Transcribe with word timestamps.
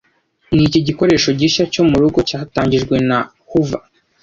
Niki 0.53 0.79
gikoresho 0.87 1.29
gishya 1.39 1.63
cyo 1.73 1.83
murugo 1.89 2.19
cyatangijwe 2.29 2.95
na 3.07 3.17
Hoover 3.49 3.83